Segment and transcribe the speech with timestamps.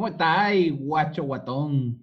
[0.00, 2.02] ¿Cómo estáis, guacho guatón?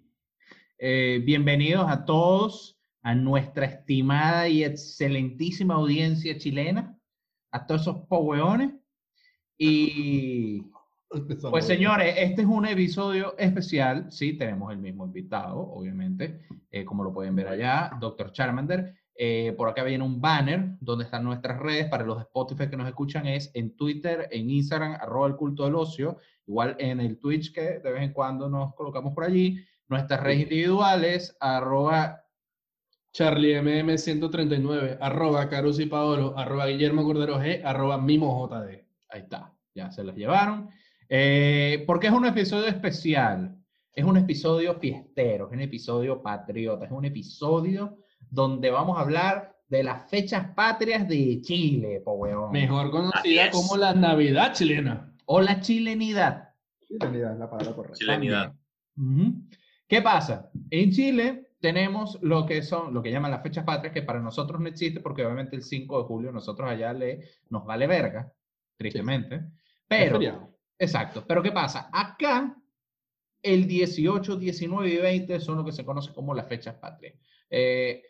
[0.77, 6.95] Eh, bienvenidos a todos a nuestra estimada y excelentísima audiencia chilena,
[7.51, 8.75] a todos esos poweones.
[9.57, 10.61] Y
[11.49, 14.11] pues señores, este es un episodio especial.
[14.11, 18.31] Sí, tenemos el mismo invitado, obviamente, eh, como lo pueden ver allá, Dr.
[18.31, 18.93] Charmander.
[19.15, 22.87] Eh, por acá viene un banner donde están nuestras redes para los Spotify que nos
[22.87, 27.53] escuchan es en Twitter, en Instagram, arroba el culto del ocio, igual en el Twitch
[27.53, 32.23] que de vez en cuando nos colocamos por allí, nuestras redes individuales, arroba
[33.13, 38.85] CharlieMM139, arroba Carus y Paolo, arroba Guillermo Cordero G, arroba Mimo JD.
[39.09, 40.69] Ahí está, ya se las llevaron.
[41.09, 43.57] Eh, porque es un episodio especial,
[43.93, 47.97] es un episodio fiestero, es un episodio patriota, es un episodio
[48.29, 52.51] donde vamos a hablar de las fechas patrias de Chile, po weón.
[52.51, 55.13] Mejor conocida como la Navidad chilena.
[55.29, 56.53] O la chilenidad.
[56.79, 57.97] Chilenidad es la palabra correcta.
[57.97, 58.53] Chilenidad.
[59.87, 60.49] ¿Qué pasa?
[60.69, 64.59] En Chile tenemos lo que son, lo que llaman las fechas patrias, que para nosotros
[64.61, 68.31] no existe, porque obviamente el 5 de julio nosotros allá le, nos vale verga,
[68.77, 69.41] tristemente.
[69.87, 70.19] Pero,
[70.77, 71.25] exacto.
[71.27, 71.89] Pero ¿qué pasa?
[71.91, 72.55] Acá,
[73.41, 77.15] el 18, 19 y 20 son lo que se conoce como las fechas patrias.
[77.49, 78.03] Eh,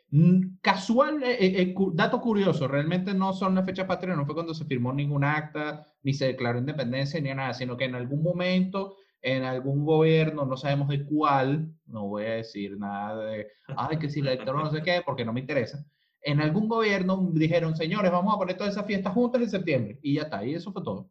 [0.61, 4.53] casual, eh, eh, eh, dato curioso, realmente no son las fechas patrias, no fue cuando
[4.53, 8.95] se firmó ningún acta, ni se declaró independencia, ni nada, sino que en algún momento,
[9.21, 14.09] en algún gobierno, no sabemos de cuál, no voy a decir nada de, ay, que
[14.09, 15.85] si la dictadura no sé qué, porque no me interesa,
[16.21, 20.15] en algún gobierno dijeron, señores, vamos a poner todas esas fiestas juntas en septiembre, y
[20.15, 21.09] ya está, y eso fue todo.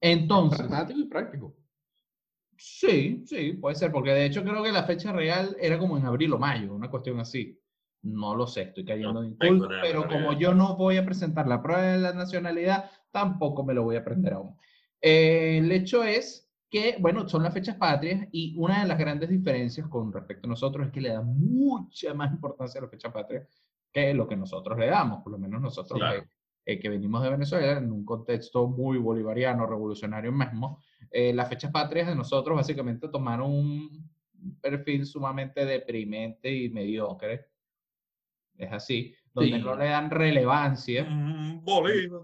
[0.00, 1.54] Entonces, y práctico.
[2.62, 6.04] Sí, sí, puede ser, porque de hecho creo que la fecha real era como en
[6.04, 7.58] abril o mayo, una cuestión así.
[8.02, 11.48] No lo sé, estoy cayendo No en la pero como yo no voy a presentar
[11.48, 14.58] la prueba de la nacionalidad, tampoco me lo voy a aprender aún.
[15.00, 19.30] Eh, el hecho es que, bueno, son las fechas patrias y una de las grandes
[19.30, 23.10] diferencias con respecto a nosotros es que le da mucha más importancia a la fecha
[23.10, 23.48] patria
[23.90, 26.24] que lo que nosotros le damos, por lo menos nosotros Claro.
[26.66, 31.48] que, eh, que venimos de Venezuela en un contexto muy bolivariano, revolucionario mismo eh, las
[31.48, 34.10] fechas patrias de nosotros básicamente tomaron un
[34.60, 37.46] perfil sumamente deprimente y mediocre.
[38.56, 39.62] Es así, donde Sí.
[39.64, 41.04] no le dan relevancia.
[41.08, 42.22] Mm, Bolívar.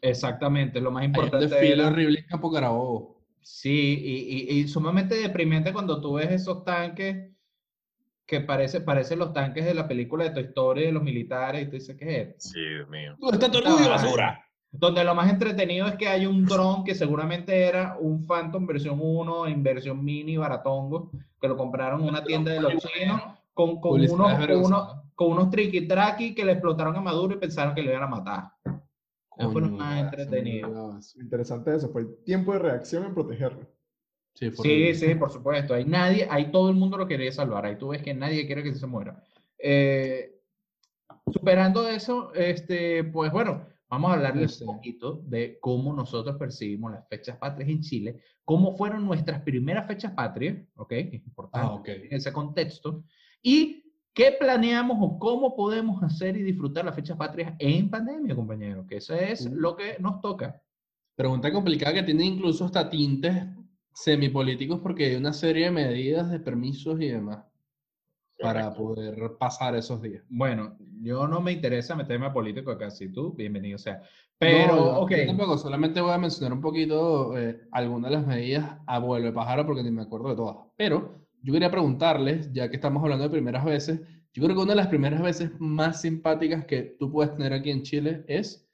[0.00, 3.22] Exactamente, lo más Hay un importante desfile era- horrible en Campo Carabobo.
[3.40, 7.30] Sí, y, y- y sumamente deprimente cuando tú ves esos tanques
[8.26, 11.66] que parece, parecen los tanques de la película de Toy Story de los militares y
[11.66, 12.48] tú dices, ¿qué es esto?
[12.50, 13.16] Sí, Dios mío.
[13.18, 14.44] ¿Dónde está tu orgullo, basura?
[14.72, 18.98] Donde lo más entretenido es que hay un dron que seguramente era un Phantom versión
[19.00, 23.20] 1 en versión mini baratongo, que lo compraron en una tienda de los chinos
[23.52, 27.74] con, con unos, con, unos, con unos triqui-traqui que le explotaron a Maduro y pensaron
[27.74, 28.52] que le iban a matar.
[29.36, 30.98] Eso fue lo Coño, más entretenido.
[31.16, 33.66] Interesante eso, fue el tiempo de reacción en protegerlo.
[34.34, 35.74] Sí, Sí, sí, por supuesto.
[35.74, 37.66] Hay nadie, ahí todo el mundo lo quería salvar.
[37.66, 39.22] Ahí tú ves que nadie quiere que se muera.
[39.58, 40.40] Eh,
[41.30, 47.06] superando eso, este, pues bueno, vamos a hablarles un poquito de cómo nosotros percibimos las
[47.10, 50.92] fechas patrias en Chile, cómo fueron nuestras primeras fechas patrias, ¿ok?
[50.92, 51.88] Es importante Ah, ok.
[51.88, 53.04] en ese contexto.
[53.42, 58.86] Y qué planeamos o cómo podemos hacer y disfrutar las fechas patrias en pandemia, compañero,
[58.86, 59.54] que eso es Uh.
[59.56, 60.58] lo que nos toca.
[61.14, 63.44] Pregunta complicada que tiene incluso hasta tintes
[63.92, 67.44] semipolíticos porque hay una serie de medidas de permisos y demás
[68.42, 70.22] para poder pasar esos días.
[70.28, 74.02] Bueno, yo no me interesa meterme a político acá, si tú, bienvenido sea.
[74.38, 78.26] Pero, No, ok, yo tampoco, solamente voy a mencionar un poquito eh, algunas de las
[78.26, 80.56] medidas a vuelo de pájaro porque ni me acuerdo de todas.
[80.76, 84.00] Pero yo quería preguntarles, ya que estamos hablando de primeras veces,
[84.32, 87.70] yo creo que una de las primeras veces más simpáticas que tú puedes tener aquí
[87.70, 88.68] en Chile es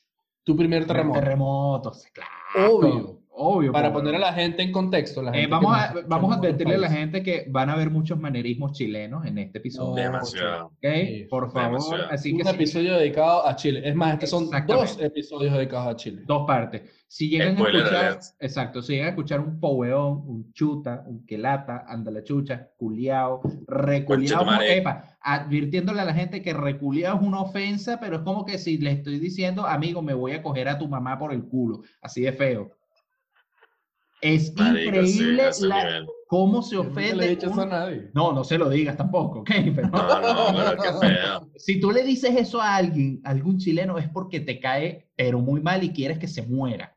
[0.44, 1.20] tu primer terremoto.
[1.20, 2.76] terremotos, claro.
[2.76, 3.17] Obvio.
[3.40, 3.70] Obvio.
[3.72, 5.22] Para poner a la gente en contexto.
[5.22, 7.88] La Eh, gente que vamos, a, vamos advertirle a la gente que van a haber
[7.90, 9.94] muchos manerismos chilenos en este episodio.
[9.94, 10.66] Demasiado.
[10.66, 10.74] ¿ok?
[11.06, 12.12] Sí, Por favor, demasiado.
[12.12, 13.82] así que un si- episodio dedicado a Chile.
[13.88, 16.22] Es más, estos son dos episodios dedicados a Chile.
[16.26, 16.82] dos partes.
[17.10, 21.24] Si llegan Spoiler a escuchar, exacto, si llegan a escuchar un poweón, un chuta, un
[21.24, 27.40] quelata, anda la chucha, culiao, reculiao, epa, advirtiéndole a la gente que reculiao es una
[27.40, 30.76] ofensa, pero es como que si le estoy diciendo, amigo, me voy a coger a
[30.78, 32.72] tu mamá por el culo, así de feo.
[34.20, 37.14] Es Marico, increíble la- cómo se ofende.
[37.16, 38.10] le he dicho eso a un- nadie.
[38.14, 39.50] No, no se lo digas tampoco, ¿ok?
[39.74, 41.48] Pero- No, no, pero qué feo.
[41.56, 45.38] si tú le dices eso a alguien, a algún chileno, es porque te cae, pero
[45.40, 46.96] muy mal y quieres que se muera.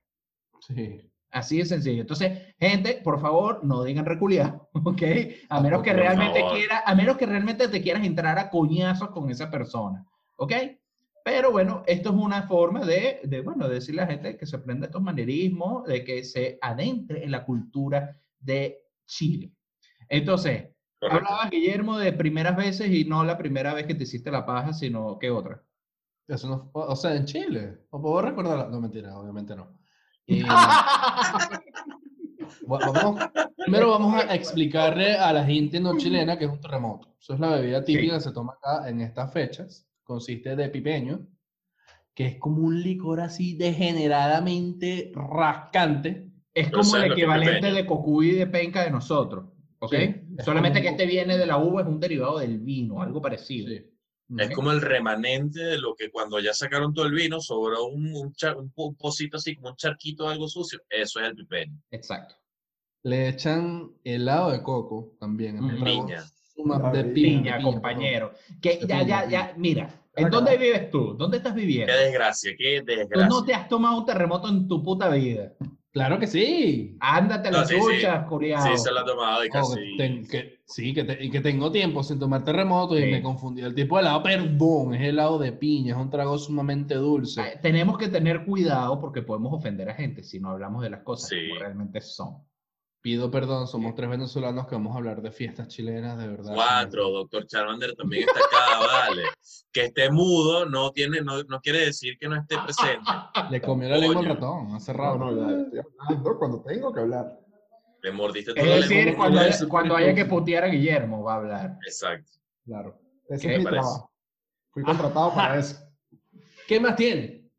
[0.68, 1.00] Sí.
[1.34, 2.02] Así de sencillo.
[2.02, 5.02] Entonces, gente, por favor, no digan reculiado, ¿ok?
[5.50, 6.58] A menos que Por realmente favor.
[6.58, 10.04] quiera, a menos que realmente te quieras entrar a coñazos con esa persona,
[10.36, 10.54] ¿ok?
[11.24, 14.46] Pero bueno, esto es una forma de, de, bueno, de decirle a la gente que
[14.46, 19.52] se aprenda estos manerismos, de que se adentre en la cultura de Chile.
[20.10, 20.70] Entonces,
[21.00, 21.26] Correcto.
[21.28, 24.74] hablaba Guillermo de primeras veces y no la primera vez que te hiciste la paja,
[24.74, 25.64] sino que otra.
[26.28, 27.80] Eso no, o sea, en Chile.
[27.90, 28.70] ¿O puedo recordar?
[28.70, 29.78] No, mentira, obviamente no.
[30.28, 30.44] Eh,
[32.70, 33.24] va- vamos-
[33.58, 37.16] primero vamos a explicarle a la gente no chilena que es un terremoto.
[37.20, 39.88] Eso es la bebida típica que se toma acá en estas fechas.
[40.03, 41.27] Consiste de pipeño,
[42.13, 46.27] que es como un licor así degeneradamente rascante.
[46.53, 49.45] Es Yo como el equivalente de cocuy y de penca de nosotros.
[49.80, 49.94] ¿Ok?
[49.95, 53.21] Sí, Solamente como- que este viene de la uva, es un derivado del vino, algo
[53.21, 53.69] parecido.
[53.69, 53.88] Sí.
[54.38, 58.13] Es como el remanente de lo que cuando ya sacaron todo el vino, sobró un,
[58.15, 60.80] un, char- un pocito así, como un charquito de algo sucio.
[60.89, 61.77] Eso es el pipeño.
[61.92, 62.36] Exacto.
[63.03, 65.57] Le echan helado de coco también.
[65.83, 66.24] Piña.
[66.56, 68.31] Suma- de Piña, compañero.
[68.62, 70.36] Que De ya, piña, ya, ya, mira, ¿en Acá.
[70.36, 71.13] dónde vives tú?
[71.18, 71.94] ¿Dónde estás Qué viviendo?
[71.94, 73.45] desgracia, qué Tú no desgracia.
[73.45, 75.53] te has tomado un terremoto en tu puta vida.
[75.94, 76.95] Claro que sí.
[77.01, 77.81] Ándate a No, las sí, sí.
[77.81, 78.63] chuchas, culiao.
[78.63, 79.75] Sí, se lo ha tomado y Oh, casi.
[79.75, 83.12] que ten- que- sí, que, te- y que tengo tiempo sin tomar terremoto y Sí.
[83.12, 84.24] me confundí el tipo de helado.
[84.24, 87.42] Perdón, es helado de piña, es un trago sumamente dulce.
[87.42, 91.01] Ay, Tenemos que tener cuidado porque podemos ofender a gente si no hablamos de las
[91.01, 91.36] cosas Sí.
[91.50, 92.38] como realmente son.
[93.01, 96.53] Pido perdón, somos tres venezolanos que vamos a hablar de fiestas chilenas, de verdad.
[96.53, 99.24] Cuatro, doctor Charmander también está acá, vale.
[99.71, 103.09] Que esté mudo no tiene, no, no quiere decir que no esté presente.
[103.50, 105.18] Le comió la lengua al ratón, hace No, rato.
[105.18, 107.39] no, ya estoy hablando cuando tengo que hablar.
[108.03, 111.33] Le mordiste Es todo el decir, cuando, haya- cuando haya que putear a Guillermo, va
[111.33, 111.77] a hablar.
[111.86, 112.31] Exacto.
[112.65, 113.00] Claro.
[113.30, 113.81] Ese ¿Qué es mi parece?
[113.81, 114.12] trabajo.
[114.71, 115.80] Fui contratado para eso.
[116.68, 117.50] ¿Qué más tiene?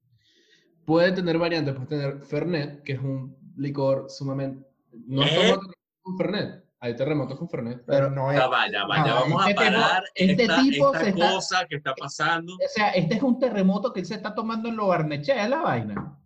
[0.85, 4.67] Puede tener variantes, puede tener Fernet, que es un licor sumamente...
[5.07, 5.35] No es ¿Eh?
[5.37, 5.73] terremoto
[6.03, 7.85] con Fernet, hay terremotos con Fernet.
[7.87, 8.39] Pero no es.
[8.39, 11.05] Ya va, ya va, ya No, vamos a este tipo- parar este esta, tipo esta
[11.05, 12.55] se está- cosa que está pasando.
[12.55, 15.63] O sea, este es un terremoto que él se está tomando en lo Barnechea, la
[15.63, 16.19] vaina.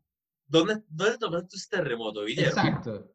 [0.48, 2.48] ¿Dónde, dónde tomaste ese terremoto, Guillermo?
[2.50, 3.12] Exacto.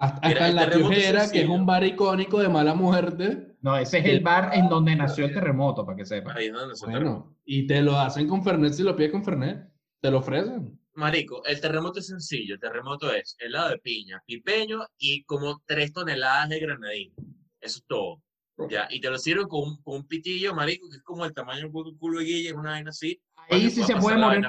[0.00, 2.74] Hasta, Mira, hasta en el La terremoto Piojera, que es un bar icónico de mala
[2.74, 3.56] muerte.
[3.62, 6.34] No, ese es el bar en donde nació el terremoto, para que sepa.
[6.34, 7.10] Ahí es donde se terremoto.
[7.22, 9.68] Bueno, y te lo hacen con Fernet si lo pides con Fernet.
[10.00, 10.77] Te lo ofrecen.
[10.98, 12.54] Marico, el terremoto es sencillo.
[12.54, 17.14] El terremoto es helado de piña, pipeño y como tres toneladas de granadina.
[17.60, 18.22] Eso es todo.
[18.68, 21.32] Ya, y te lo sirven con un, con un pitillo, marico, que es como el
[21.32, 23.20] tamaño del culo- culo de Guille, es una vaina así.
[23.48, 24.42] Ahí sí se puede morir.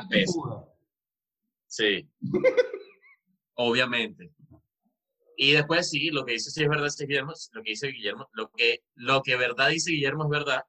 [1.68, 2.10] Sí.
[3.54, 4.32] Obviamente.
[5.38, 8.28] Y después sí, lo que dice sí es verdad, sí, Guillermo, lo que dice Guillermo,
[8.34, 10.64] lo que, lo que verdad dice Guillermo es verdad,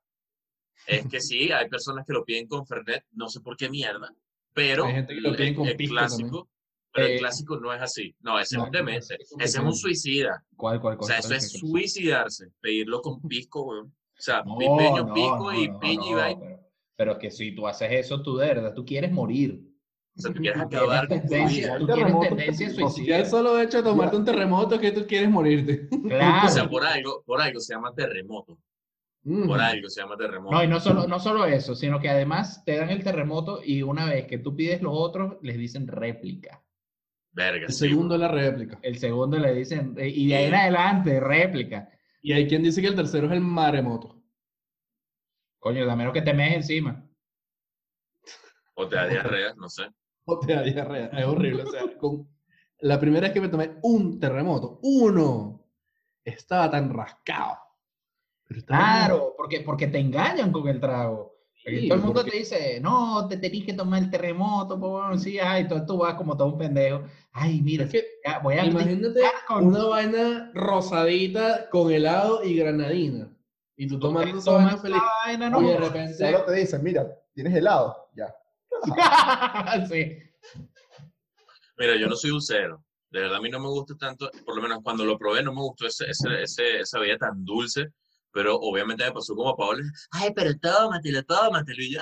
[0.87, 4.15] es que sí, hay personas que lo piden con Fernet, no sé por qué mierda,
[4.53, 6.49] pero Hay gente que lo el- con el, clásico,
[6.93, 8.15] pero Eh, el clásico no es así.
[8.21, 10.45] No, ese no, es un demente, ese es un ese es un suicida.
[10.57, 13.87] ¿Cuál, cuál, O sea, eso es suicidarse, pedirlo con pisco, weón.
[13.87, 16.41] O sea, No, pipeño, no, pisco no, y no, piña y no, vaina.
[16.41, 16.61] Pero,
[16.97, 19.63] pero que si tú haces eso, tú de verdad, tú quieres morir.
[20.17, 21.79] O sea, tú quieres acabar con tienes tu tendencia, vida.
[21.79, 25.89] tú terremotos tendencia el solo hecho de tomarte un terremoto es que tú quieres morirte.
[26.09, 26.47] Claro.
[26.47, 28.59] O sea, por algo, por algo se llama terremoto.
[29.23, 29.47] Mm.
[29.47, 30.57] Por algo se llama terremoto.
[30.57, 33.83] No, y no solo, no solo eso, sino que además te dan el terremoto y
[33.83, 36.63] una vez que tú pides los otros, les dicen réplica.
[37.33, 38.79] Verga, El sí, segundo es la réplica.
[38.83, 41.89] El segundo le dicen, eh, y de ahí en adelante, réplica.
[42.23, 44.21] Y hay quien dice que el tercero es el maremoto.
[45.59, 47.07] Coño, a menos que te mees encima.
[48.75, 49.85] O te da diarrea, no sé.
[50.25, 51.07] O te da diarrea.
[51.09, 51.63] Es horrible.
[51.65, 52.29] O sea, con...
[52.81, 55.69] la primera vez que me tomé un terremoto, uno,
[56.25, 57.59] estaba tan rascado.
[58.67, 61.37] Claro, porque, porque te engañan con el trago.
[61.55, 64.91] Sí, todo el mundo porque- te dice, no, te tenés que tomar el terremoto, po,
[64.93, 67.03] bueno, sí, ay, tú, tú vas como todo un pendejo.
[67.33, 72.57] Ay, mira, Es que ya, voy a imagínate con- una vaina rosadita con helado y
[72.57, 73.29] granadina.
[73.77, 75.03] Y tú tomando esa vaina tomas feliz.
[75.25, 78.09] vaina, no Y de repente, Solo te dicen, mira, ¿tienes helado?
[78.17, 78.35] Ya.
[79.89, 80.19] sí.
[81.79, 82.83] Mira, yo no soy un cero.
[83.11, 85.53] De verdad, a mí no me gusta tanto, por lo menos cuando lo probé, no
[85.53, 87.89] me gustó ese, ese, ese- esa bebida tan dulce.
[88.33, 89.83] Pero obviamente me pasó como a Paola.
[90.13, 91.83] Ay, pero tómatelo, tómatelo.
[91.83, 92.01] Y yo,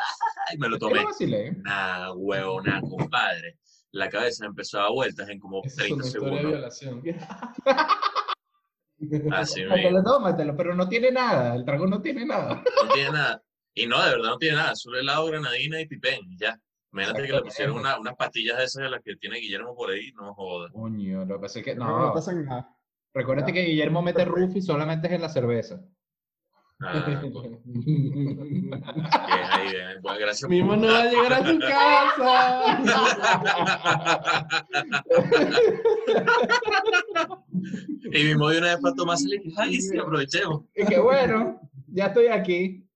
[0.50, 1.04] ay, me lo tomé.
[1.04, 1.52] Vacilé.
[1.62, 3.58] Nah, huevo, nah, compadre.
[3.92, 6.52] La cabeza empezó a dar vueltas en como esa es 30 una historia de segundos.
[6.52, 7.02] violación.
[9.32, 10.02] Así Tómatelo, mismo.
[10.04, 12.62] tómatelo, pero no tiene nada, el trago no tiene nada.
[12.85, 13.42] No tiene nada.
[13.75, 14.75] Y no, de verdad no tiene nada.
[14.75, 16.58] Solo helado, granadina y y Ya.
[16.92, 19.90] Imagínate que le pusieron una- unas pastillas de esas de las que tiene Guillermo por
[19.90, 20.11] ahí.
[20.14, 20.73] No jodas.
[20.73, 22.75] Coño, lo que pasa es que, No, no no, pasa nada.
[23.14, 25.80] recuérdate que Guillermo mete Rufi solamente es en la cerveza.
[26.80, 27.42] Ah, pues, bien
[29.50, 30.00] ahí, bien.
[30.02, 30.49] Bueno, gracias.
[30.49, 32.88] Mimo no va a llegar a su casa.
[38.12, 40.62] Y mi de una vez para tomarse y dije, ay, sí, aprovechemos.
[40.76, 42.88] Y que bueno, ya estoy aquí.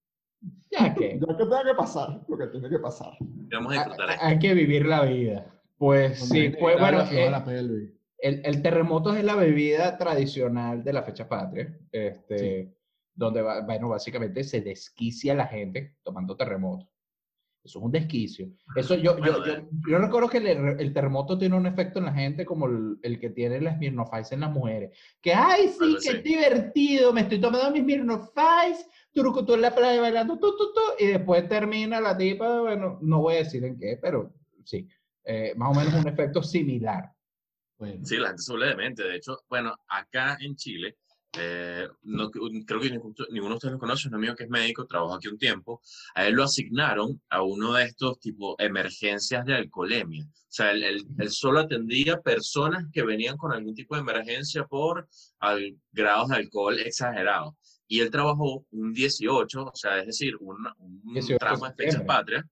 [0.70, 1.18] Ya que.
[1.18, 3.12] Ya que tenga que pasar, lo que tiene que pasar.
[3.20, 4.24] Vamos a disfrutar esto.
[4.24, 5.46] Hay que vivir la vida.
[5.76, 7.32] Pues sí, pues bueno, eh,
[8.18, 12.72] el, el terremoto es la bebida tradicional de la fecha patria, este,
[13.14, 16.88] donde, bueno, básicamente se desquicia la gente tomando terremoto.
[17.64, 18.50] Eso es un desquicio.
[18.75, 19.69] Eso yo, yo, Bueno, yo, eh.
[19.88, 20.47] yo recuerdo que el,
[20.81, 24.11] el terremoto tiene un efecto en la gente como el, el que tiene las Smirnoff
[24.21, 24.99] Ice en las mujeres.
[25.21, 26.19] Que, ay, sí, Algo qué así.
[26.23, 28.31] divertido, me estoy tomando mis Smirnoff
[28.69, 32.99] Ice, turucutú en la playa bailando, tu, tu, tu, y después termina la tipa, bueno,
[33.00, 34.88] no voy a decir en qué, pero sí,
[35.25, 37.12] eh, más o menos un efecto similar.
[37.78, 39.09] Bueno, Sí, la gente se.
[39.09, 40.99] De hecho, bueno, acá en Chile,
[41.38, 44.86] eh, no, creo que ninguno ninguno de ustedes lo conoce, un amigo que es médico,
[44.86, 45.80] trabajó aquí un tiempo,
[46.14, 50.24] a él lo asignaron a uno de estos tipo emergencias de alcoholemia.
[50.24, 54.64] O sea, él, él- él solo atendía personas que venían con algún tipo de emergencia
[54.66, 55.08] por
[55.40, 57.54] al- grados de alcohol exagerados.
[57.88, 61.74] Y él trabajó un 18, o sea, es decir, un, un 18 de tramo de
[61.74, 62.44] fechas patrias,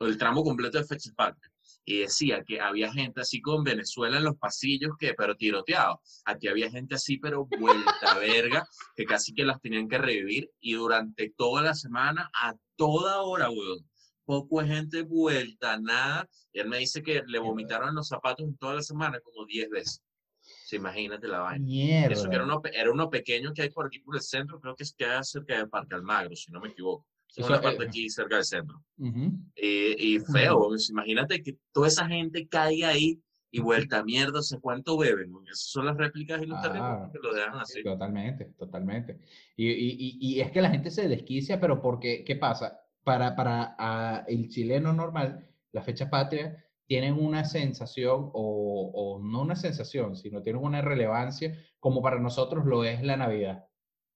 [0.00, 1.50] el tramo completo de fechas patrias
[1.84, 6.00] y decía que había gente así con Venezuela en los pasillos, que, pero tiroteado.
[6.24, 10.74] Aquí había gente así, pero vuelta verga, que casi que las tenían que revivir y
[10.74, 13.88] durante toda la semana, a toda hora, weón.
[14.26, 16.26] Poco de gente vuelta, nada.
[16.50, 19.44] Y él me dice que le vomitaron en los zapatos en toda la semana como
[19.44, 20.02] 10 veces.
[20.40, 21.64] Sí, imagínate la vaina.
[21.64, 22.14] Mierda.
[22.14, 24.74] Eso que era uno, era uno pequeño que hay por aquí por el centro, creo
[24.74, 27.06] que es que cerca de Parque Almagro, si no me equivoco.
[27.36, 28.82] Es una parte eh, aquí cerca del centro.
[28.98, 29.32] Ujú.
[29.56, 34.42] Eh, y feo, pues, imagínate que toda esa gente caiga ahí y vuelta a mierda,
[34.42, 35.32] ¿sé cuánto beben?
[35.44, 37.82] Esas son las réplicas y los Ah, que lo dejan así.
[37.82, 39.20] Totalmente, totalmente.
[39.56, 42.80] Y, y, y, es que la gente se desquicia, pero porque, ¿qué pasa?
[43.04, 49.42] Para, para ah, el chileno normal, las fechas patrias tienen una sensación, o, o no
[49.42, 53.64] una sensación, sino tienen una relevancia como para nosotros lo es la Navidad.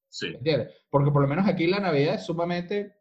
[0.09, 0.29] Sí.
[0.35, 0.75] ¿Entiendes?
[0.91, 2.98] Porque por lo menos aquí la Navidad es sumamente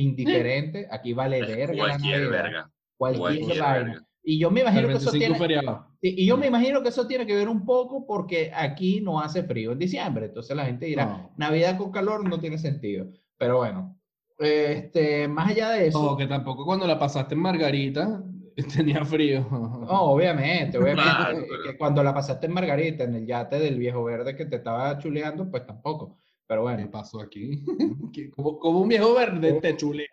[0.00, 2.70] indiferente, aquí vale verga cualquier verga.
[2.96, 3.84] cualquier, cualquier vaina.
[3.90, 4.06] verga.
[4.26, 5.38] Y yo me imagino que eso 25 tiene...
[5.38, 5.86] feriado.
[6.00, 9.20] Y y yo me imagino que eso tiene que ver un poco porque aquí no
[9.20, 10.26] hace frío en diciembre.
[10.26, 11.30] Entonces la gente dirá, No.
[11.36, 13.06] Navidad con calor no tiene sentido.
[13.36, 13.98] Pero bueno,
[14.38, 18.22] este, más allá de eso, No, que tampoco cuando la pasaste en Margarita
[18.76, 19.46] tenía frío.
[19.50, 23.58] no, obviamente, obviamente, Claro, que- pero- que cuando la pasaste en Margarita, en el yate
[23.58, 26.18] del viejo verde que te estaba chuleando, pues tampoco.
[26.46, 26.90] Pero ¿Qué bueno.
[26.90, 27.62] pasó aquí?
[28.36, 30.06] Como, como un viejo verde te chulea.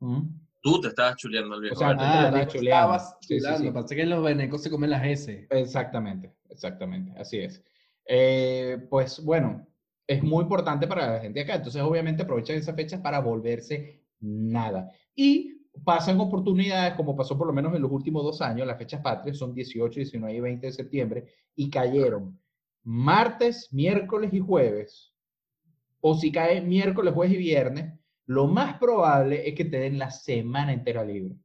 [0.00, 0.20] ¿Mm?
[0.60, 1.74] Tú te estabas chuleando el viejo.
[1.74, 2.00] O sea, verde.
[2.00, 2.98] tú te Ah, estabas chuleando.
[3.20, 3.70] Sí, sí, sí.
[3.72, 5.46] Pasa que los venecos se comen las S.
[5.50, 7.62] Exactamente, exactamente, así es.
[8.06, 9.66] Eh, pues bueno,
[10.06, 14.90] es muy importante para la gente acá, entonces obviamente aprovechan esas fechas para volverse nada.
[15.14, 19.00] Y pasan oportunidades, como pasó por lo menos en los últimos dos años, las fechas
[19.00, 22.38] patrias son 18, 19 y 20 de septiembre, y cayeron
[22.84, 25.11] martes, miércoles y jueves,
[26.04, 30.10] o si cae miércoles, jueves y viernes, lo más probable es que te den la
[30.10, 31.36] semana entera libre.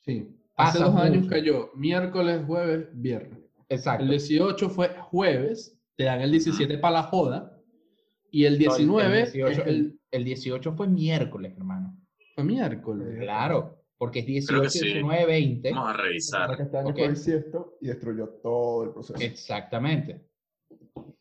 [0.00, 0.28] Sí.
[0.56, 1.30] Hace Pasa dos años mucho.
[1.30, 3.38] cayó miércoles, jueves, viernes.
[3.68, 4.04] Exacto.
[4.04, 7.50] El 18 fue jueves, te dan el 17 para la joda.
[8.30, 11.96] Y el No, el- el 19 18, es el, El 18 fue miércoles, hermano.
[12.34, 13.18] fue miércoles.
[13.20, 14.84] Claro, porque es 18, Creo que sí.
[14.86, 15.70] 19, 20.
[15.70, 16.56] Vamos a Para revisar.
[16.56, 16.98] que este año Ok.
[16.98, 19.18] fue bisiesto y destruyó todo el proceso.
[19.20, 20.24] Exactamente.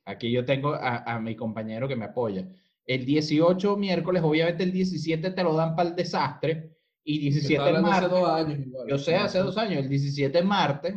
[0.06, 2.48] Aquí yo tengo a, a mi compañero que me apoya.
[2.86, 7.70] El 18 miércoles, obviamente el 17 te lo dan para el desastre y 17 Estaba
[7.70, 8.20] es hablando hace martes.
[8.20, 8.68] dos años.
[8.68, 8.88] igual.
[8.90, 10.96] Yo sé, hace dos años, el 17 es martes.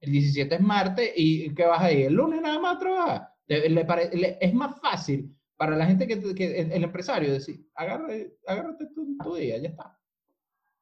[0.00, 2.06] El 17 es martes y ¿qué vas a ir?
[2.06, 3.28] El lunes nada más a trabajar.
[3.46, 7.32] Te- le pare- le- es más fácil para la gente que, que el, el empresario
[7.32, 9.98] decir, agárrate, agárrate tu, tu día, ya está.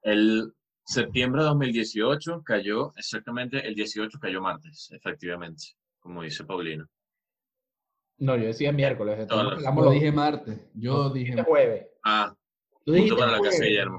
[0.02, 0.52] El
[0.84, 5.62] septiembre de 2018 cayó, exactamente el 18 cayó martes, efectivamente,
[6.00, 6.86] como dice Paulino.
[8.22, 9.26] No, yo decía miércoles.
[9.26, 10.58] pelamos Yo los- dije martes.
[10.74, 11.86] Yo dije jueves.
[12.04, 12.32] Ah,
[12.84, 13.98] Tú dijiste para la casa de jueves, Guillermo.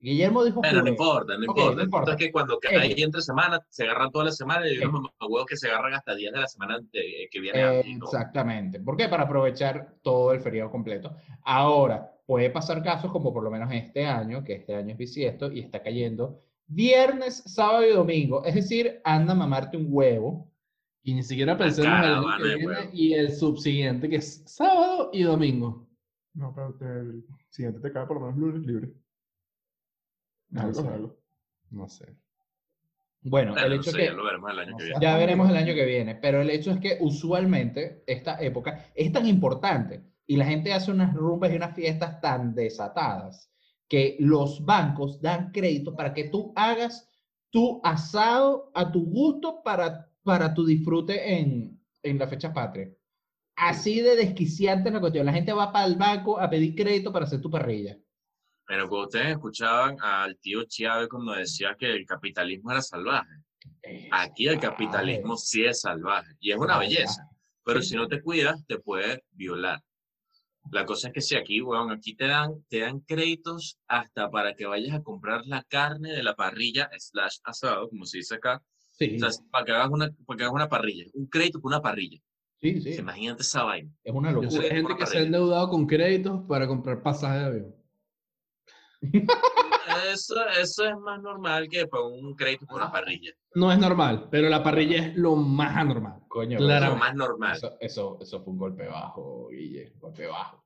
[0.00, 0.98] Guillermo dijo bueno, no jueves.
[1.00, 1.62] importa, no importa.
[1.64, 2.12] no El punto importa.
[2.12, 2.62] es que cuando Ok.
[2.70, 4.88] cae entre semana, se agarran toda la semana y hay Ok.
[4.94, 7.86] unos mamahuevos que se agarran hasta días de la semana de- que viene antes.
[7.86, 8.10] y todo.
[8.10, 8.80] Exactamente.
[8.80, 9.08] ¿Por qué?
[9.08, 11.14] Para aprovechar todo el feriado completo.
[11.42, 15.50] Ahora, puede pasar casos como por lo menos este año, que este año es bisiesto
[15.52, 18.44] y está cayendo viernes, sábado y domingo.
[18.44, 20.50] Es decir, anda a mamarte un huevo.
[21.04, 25.22] Y ni siquiera pensemos en el que viene y el subsiguiente, que es sábado y
[25.22, 25.86] domingo.
[26.34, 28.92] No, pero te- el siguiente te cae por lo menos lunes libre.
[30.50, 30.88] No Algo, sé.
[30.88, 31.16] algo.
[31.70, 32.16] No sé.
[33.22, 35.00] Bueno, el no hecho sé, es ya que lo veremos el año no que viene.
[35.00, 39.12] ya veremos el año que viene, pero el hecho es que usualmente esta época es
[39.12, 43.50] tan importante y la gente hace unas rumbas y unas fiestas tan desatadas
[43.88, 47.10] que los bancos dan crédito para que tú hagas
[47.50, 52.90] tu asado a tu gusto para, para tu disfrute en, en la fecha patria.
[53.56, 55.26] Así de desquiciante es la cuestión.
[55.26, 57.96] La gente va para el banco a pedir crédito para hacer tu parrilla.
[58.66, 63.42] Pero cuando ustedes escuchaban al tío Chávez cuando decía que el capitalismo era salvaje,
[64.10, 67.28] aquí el capitalismo sí es salvaje y es una belleza,
[67.62, 69.82] pero si no te cuidas te puede violar.
[70.70, 74.54] La cosa es que si aquí, weón, aquí te dan, te dan créditos hasta para
[74.54, 78.62] que vayas a comprar la carne de la parrilla slash asado, como se dice acá,
[78.96, 81.70] Sí, o sea, para que hagas una, para que hagas una parrilla, un crédito por
[81.70, 82.20] una parrilla.
[82.60, 82.94] sí, sí.
[83.00, 83.90] Imagínate esa vaina.
[84.04, 84.50] Es una Yo locura.
[84.50, 87.74] sé de gente que se ha endeudado con créditos para comprar pasajes de avión.
[90.12, 93.32] Eso, eso es más normal que para un crédito por una parrilla.
[93.54, 96.20] No es normal, pero la parrilla es lo más anormal.
[96.28, 96.92] Coño, Claro.
[96.92, 97.56] Lo más normal.
[97.56, 99.92] eso, eso, eso fue un golpe bajo, Guille.
[99.98, 100.64] Golpe bajo.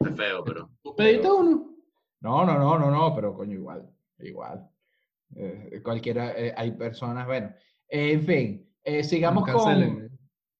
[0.00, 0.70] Es feo, pero.
[0.82, 1.74] ¿Tú pediste uno?
[2.20, 3.88] No, no, no, no, no, pero coño, igual.
[4.18, 4.68] Igual.
[5.36, 7.54] Eh, cualquiera, eh, hay personas, bueno.
[7.88, 10.10] Eh, en fin, eh, sigamos con.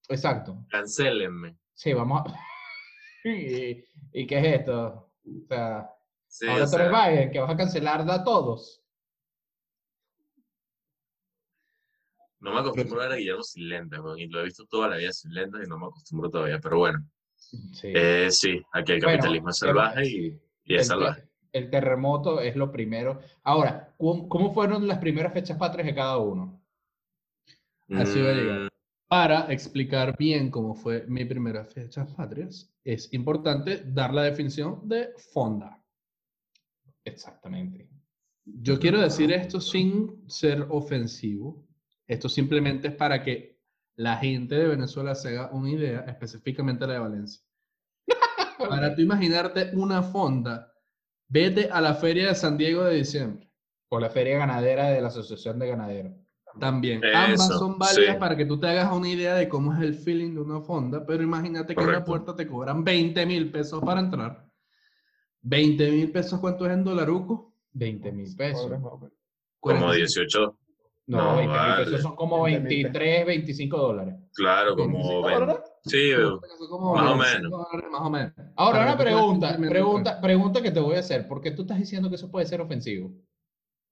[0.09, 0.65] Exacto.
[0.69, 1.57] Cancélenme.
[1.75, 2.35] Sí, vamos a.
[3.29, 5.13] ¿Y, y qué es esto?
[5.25, 5.89] O sea,
[6.27, 8.83] Sí, ahora o tú eres sea, Biden, que vas a cancelar a todos.
[12.41, 14.97] no me acostumbro a ver a Guillermo sin lentes, y lo he visto toda la
[14.97, 16.99] vida sin lentes y no me acostumbro todavía, pero bueno.
[17.37, 17.93] Sí.
[17.95, 21.29] Eh, sí, aquí el Bueno, capitalismo es salvaje y, y es el, salvaje.
[21.53, 23.21] El terremoto es lo primero.
[23.43, 26.61] Ahora, ¿cómo, cómo fueron las primeras fechas patrias de cada uno?
[27.91, 28.61] Así va a llegar.
[28.63, 28.69] Mm,
[29.09, 35.11] Para explicar bien cómo fue mi primera fecha patrias, es importante dar la definición de
[35.33, 35.79] fonda.
[37.05, 37.89] Exactamente.
[38.45, 41.65] Yo quiero decir esto sin ser ofensivo.
[42.07, 43.61] Esto simplemente es para que
[43.97, 47.43] la gente de Venezuela se haga una idea, específicamente la de Valencia.
[48.59, 50.72] Para tú imaginarte una fonda,
[51.33, 53.49] vete a la feria de San Diego de diciembre.
[53.89, 56.13] O la feria ganadera de la Asociación de Ganaderos.
[56.61, 57.03] También.
[57.03, 58.21] Eso, Ambas son válidas sí.
[58.21, 61.05] para que tú te hagas una idea de cómo es el feeling de una fonda,
[61.07, 64.47] pero imagínate que en la puerta te cobran 20 mil pesos para entrar.
[65.41, 67.55] 20 mil pesos, ¿cuánto es en dolaruco?
[67.73, 68.71] 20 mil pesos.
[68.71, 69.11] Como
[69.61, 69.95] 45.
[69.97, 70.59] 18,
[71.13, 71.85] No, No, 20 mil vale.
[71.85, 74.15] pesos son como 20 mil 23, 25 dólares.
[74.35, 75.41] claro, como 25 20.
[75.41, 75.63] dólares.
[75.85, 76.11] Sí,
[76.71, 77.51] como Más o 25 menos.
[77.51, 78.33] dólares, Más o menos.
[78.57, 81.29] Ahora, Para una pregunta, pregunta, pregunta que te voy a hacer.
[81.29, 83.11] ¿Por qué tú estás diciendo que eso puede ser ofensivo?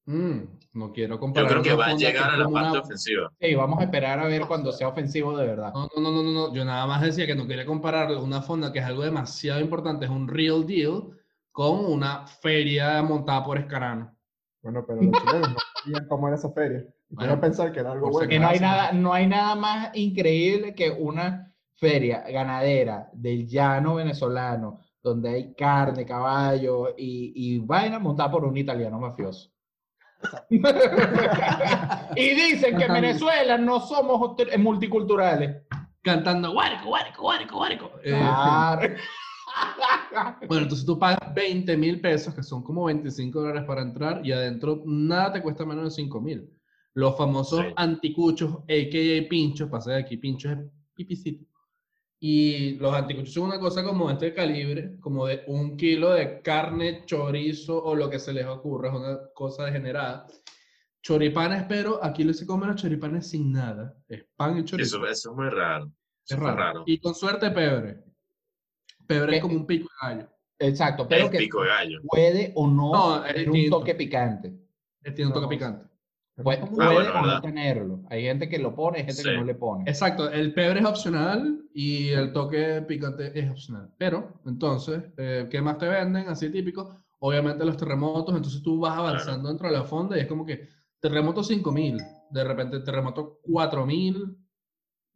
[0.06, 0.40] Mm,
[0.72, 1.50] no quiero yo comparar.
[1.50, 3.30] creo que va a llegar a la parte una- ofensiva.
[3.38, 5.72] Sí, vamos a esperar a ver cuando sea ofensivo de verdad.
[5.74, 8.72] No, no, no, no, no, Yo nada más decía que no quería comparar una fonda
[8.72, 11.10] que es algo demasiado importante, es un real deal,
[11.52, 14.16] con una feria montada por Escarano.
[14.62, 16.84] Bueno, pero los chilenos no sabían cómo era esa feria.
[17.08, 18.28] Y Bueno, quiero pensar que era algo bueno.
[18.28, 23.94] Que no hay nada, no hay nada más increíble que una feria ganadera del llano
[23.94, 29.50] venezolano, donde hay carne, caballo y, y vaina montada por un italiano mafioso.
[32.16, 35.62] y dicen que en Venezuela no somos multiculturales.
[36.02, 37.90] Cantando guárico, guárico, guárico, guárico.
[38.02, 38.94] Eh, Claro.
[40.48, 44.32] Bueno, entonces tú pagas 20 mil pesos, que son como 25 dólares para entrar, y
[44.32, 46.50] adentro nada te cuesta menos de 5 mil.
[46.94, 47.72] Los famosos Sí.
[47.76, 49.28] anticuchos, a.k.a.
[49.28, 50.58] pinchos, pasé de aquí, pinchos es
[50.94, 51.44] pipicito.
[52.18, 57.04] Y los anticuchos son una cosa como este calibre, como de un kilo de carne,
[57.06, 60.26] chorizo o lo que se les ocurra, es una cosa degenerada.
[61.02, 63.96] Choripanes, pero aquí se comen los choripanes sin nada.
[64.08, 64.96] Es pan y chorizo.
[64.98, 65.90] Eso, eso es muy raro.
[66.28, 66.56] Es raro.
[66.56, 66.82] raro.
[66.86, 68.04] Y con suerte pebre.
[69.10, 69.36] Pebre ¿Qué?
[69.38, 70.28] es como un pico de gallo.
[70.60, 72.00] Exacto, pero El que pico de gallo.
[72.06, 74.54] puede o no, No, es tener un toque picante.
[75.02, 75.84] Eh, Tiene un toque No, picante.
[76.42, 78.00] Puede, Ah, puede bueno, o no tenerlo.
[78.08, 79.36] Hay gente que lo pone, hay gente que Sí.
[79.36, 79.84] no le pone.
[79.90, 83.90] Exacto, el pebre es opcional y el toque picante es opcional.
[83.98, 86.28] Pero, entonces, eh, ¿qué más te venden?
[86.28, 86.94] Así típico.
[87.18, 90.68] Obviamente los terremotos, entonces tú vas avanzando dentro de la fonda y es como que
[91.00, 91.98] terremoto 5000,
[92.30, 94.36] de repente terremoto 4000,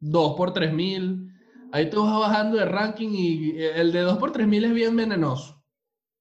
[0.00, 1.30] 2 por 3000.
[1.74, 5.60] Ahí tú vas bajando de ranking y el de 2 por 3000 es bien venenoso.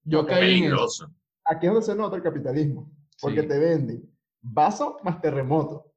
[0.03, 1.07] Yo caí en eso.
[1.45, 2.91] Aquí es donde se nota el capitalismo.
[3.21, 3.47] Porque Sí.
[3.47, 4.11] te venden
[4.41, 5.93] vaso más terremoto.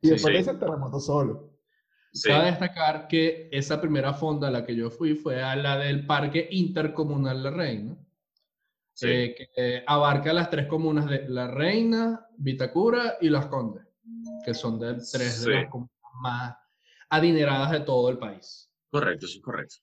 [0.00, 0.12] Y Sí.
[0.14, 0.38] después Sí.
[0.38, 1.50] dice el terremoto solo.
[2.14, 2.30] Sí.
[2.30, 6.06] Cabe destacar que esa primera fonda a la que yo fui fue a la del
[6.06, 7.94] Parque Intercomunal La Reina,
[8.94, 9.06] sí.
[9.06, 13.84] eh, que eh, abarca las tres comunas de La Reina, Vitacura y Las Condes,
[14.46, 15.50] que son de tres Sí.
[15.50, 16.56] de las comunas más
[17.12, 18.72] adineradas de todo el país.
[18.90, 19.76] Correcto, sí, correcto.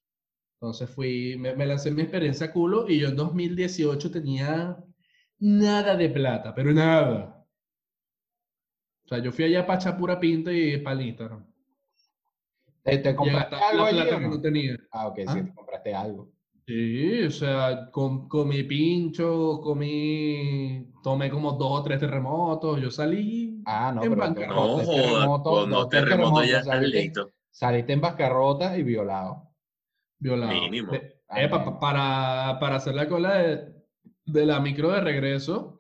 [0.56, 4.76] Entonces fui, me, me lancé mi experiencia a culo y yo en 2018 tenía
[5.38, 7.46] nada de plata, pero nada.
[9.06, 11.46] O sea, yo fui allá para echar pura pinta y para Instagram.
[12.84, 14.30] ¿Te, compraste algo allí plata que no?
[14.30, 14.78] no tenía.
[14.92, 16.32] Ah, ok, sí, te compraste algo.
[16.70, 23.60] Sí, o sea, com- comí pincho, comí, tomé como dos o tres terremotos, yo salí
[23.66, 24.84] Ah, no, en pero bancarrota.
[24.84, 27.32] No, joda, terremotos, con dos terremotos ya terremotos, saliste- listo.
[27.50, 29.48] Saliste en bancarrota y violado.
[30.20, 30.54] violado.
[30.54, 30.92] Mínimo.
[30.92, 31.66] De- epa, bien.
[31.72, 33.74] pa- para, para hacer la cola de,
[34.26, 35.80] de la micro de regreso,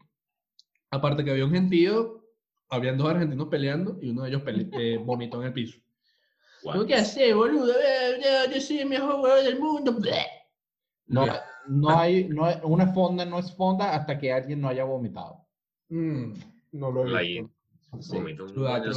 [0.89, 2.25] aparte que había un gentío,
[2.67, 5.77] habían dos argentinos peleando y uno de ellos pele- eh, vomitó en el piso.
[6.87, 7.73] ¿Qué haces, boludo?
[7.73, 9.93] Eh, Yo, yo soy el mejor jugador del mundo.
[9.93, 10.25] Bleh.
[11.09, 11.25] No,
[11.67, 15.45] no hay, no hay- una fonda no es fonda hasta que alguien no haya vomitado.
[15.89, 16.33] Mm.
[16.73, 17.49] No lo he La visto.
[17.99, 18.15] Sí.
[18.17, 18.91] Vomito un baño.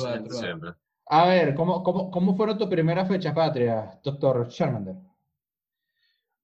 [1.07, 4.95] A ver, ¿cómo, cómo, ¿cómo fueron tus primeras fechas patrias, doctor Charmander?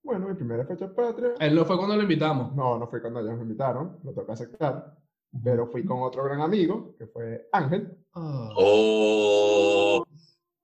[0.03, 1.35] Bueno, mi primera fecha patria.
[1.39, 2.55] Él no fue cuando lo invitamos.
[2.55, 4.97] No, no fue cuando ellos me invitaron, lo toca aceptar.
[5.45, 7.95] Pero fui con otro gran amigo, que fue Ángel.
[8.15, 8.49] Ah.
[8.57, 10.05] Oh,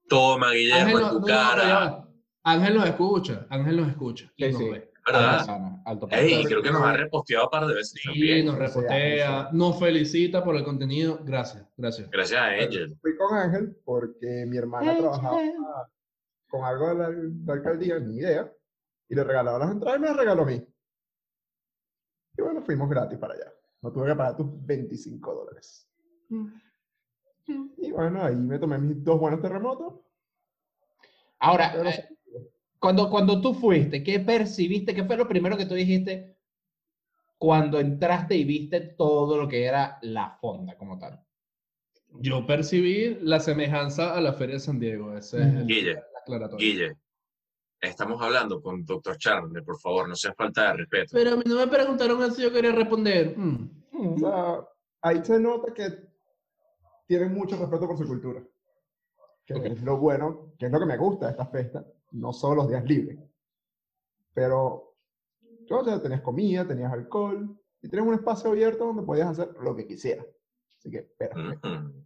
[0.08, 2.08] toma, Guillermo, Ángel, en no- tu no, no, cara.
[2.44, 4.30] Ángel nos escucha, Ángel nos escucha.
[4.36, 4.70] y Sí, nos sí.
[4.70, 4.90] ve.
[5.06, 5.44] ¿Verdad?
[5.44, 8.46] Sana, alto Ey, creo que nos ha reposteado un par de veces Sí, también.
[8.46, 8.80] nos sí.
[9.52, 11.18] nos felicita por el contenido.
[11.22, 12.10] Gracias, gracias.
[12.10, 12.96] Gracias a Angel.
[13.02, 15.38] Fui con Ángel porque mi hermana trabajaba
[16.48, 18.50] con algo de la, de la alcaldía, ni idea.
[19.08, 20.66] Y le regalaba las entradas y me las regaló a mí.
[22.36, 23.52] Y bueno, fuimos gratis para allá.
[23.82, 25.86] No tuve que pagar tus 25 dólares.
[27.76, 30.00] Y bueno, ahí me tomé mis dos buenos terremotos.
[31.40, 32.08] Ahora, Pero eh,
[32.84, 34.94] cuando, cuando tú fuiste, ¿qué percibiste?
[34.94, 36.36] ¿Qué fue lo primero que tú dijiste
[37.38, 41.18] cuando entraste y viste todo lo que era la fonda como tal?
[42.20, 45.16] Yo percibí la semejanza a la Feria de San Diego.
[45.16, 46.58] Ese es el Guille, aclaratorio.
[46.58, 46.96] Guille,
[47.80, 49.16] estamos hablando con Dr.
[49.16, 51.08] Charmander, por favor, no sea falta de respeto.
[51.14, 53.34] Pero a mí no me preguntaron así, yo quería responder.
[53.34, 53.70] Mm.
[53.92, 54.58] O sea,
[55.00, 55.88] ahí se nota que
[57.06, 58.42] tienen mucho respeto por su cultura.
[59.46, 59.64] Que Ok.
[59.68, 61.82] es lo bueno, que es lo que me gusta de esta fiesta.
[62.14, 63.18] No solo los días libres.
[64.32, 64.96] Pero,
[65.70, 69.74] o sea, tenías comida, tenías alcohol y tenías un espacio abierto donde podías hacer lo
[69.76, 70.26] que quisieras.
[70.78, 71.68] Así que, perfecto.
[71.68, 72.04] Ujú.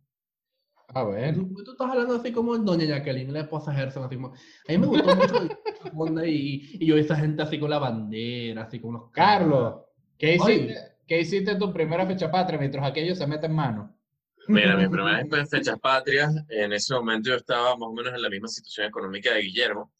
[0.94, 1.34] A ver.
[1.34, 4.28] Tú, tú estás hablando así como Doña Jacqueline, la esposa Gerson, así como...
[4.28, 4.34] A
[4.72, 8.80] mí me gustó mucho y, y yo vi esta gente así con la bandera, así
[8.80, 9.10] con los...
[9.10, 9.82] Carlos,
[10.16, 10.74] ¿qué hiciste,
[11.06, 13.94] ¿qué hiciste tu primera fecha patria mientras aquellos se meten mano?
[14.46, 18.22] Mira, mis primeras fe- fechas patrias, en ese momento yo estaba más o menos en
[18.22, 19.92] la misma situación económica de Guillermo,